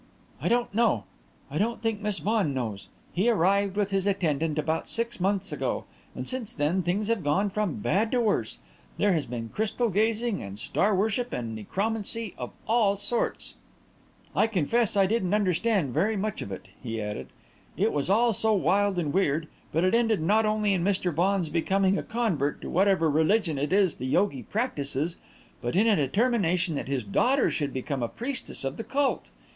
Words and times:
"I 0.41 0.47
don't 0.47 0.73
know. 0.73 1.03
I 1.51 1.59
don't 1.59 1.79
think 1.83 2.01
Miss 2.01 2.17
Vaughan 2.17 2.55
knows. 2.55 2.87
He 3.13 3.29
arrived, 3.29 3.75
with 3.75 3.91
his 3.91 4.07
attendant, 4.07 4.57
about 4.57 4.89
six 4.89 5.19
months 5.19 5.51
ago; 5.51 5.83
and 6.15 6.27
since 6.27 6.55
then 6.55 6.81
things 6.81 7.07
have 7.07 7.23
gone 7.23 7.51
from 7.51 7.75
bad 7.81 8.09
to 8.13 8.19
worse. 8.19 8.57
There 8.97 9.13
has 9.13 9.27
been 9.27 9.49
crystal 9.53 9.89
gazing 9.91 10.41
and 10.41 10.57
star 10.57 10.95
worship 10.95 11.31
and 11.31 11.53
necromancy 11.55 12.33
of 12.35 12.49
all 12.67 12.95
sorts. 12.95 13.53
I 14.35 14.47
confess 14.47 14.97
I 14.97 15.05
didn't 15.05 15.35
understand 15.35 15.93
very 15.93 16.17
much 16.17 16.41
of 16.41 16.51
it," 16.51 16.69
he 16.81 16.99
added. 16.99 17.27
"It 17.77 17.93
was 17.93 18.09
all 18.09 18.33
so 18.33 18.53
wild 18.53 18.97
and 18.97 19.13
weird; 19.13 19.47
but 19.71 19.83
it 19.83 19.93
ended 19.93 20.19
not 20.19 20.47
only 20.47 20.73
in 20.73 20.83
Mr. 20.83 21.13
Vaughan's 21.13 21.49
becoming 21.49 21.99
a 21.99 22.01
convert 22.01 22.59
to 22.63 22.71
whatever 22.71 23.07
religion 23.07 23.59
it 23.59 23.71
is 23.71 23.93
the 23.93 24.07
yogi 24.07 24.41
practises, 24.41 25.17
but 25.61 25.75
in 25.75 25.85
a 25.85 25.95
determination 25.95 26.73
that 26.73 26.87
his 26.87 27.03
daughter 27.03 27.51
should 27.51 27.71
become 27.71 28.01
a 28.01 28.07
priestess 28.07 28.63
of 28.63 28.77
the 28.77 28.83
cult. 28.83 29.29